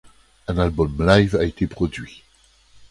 [0.47, 2.23] Un album live a été produit.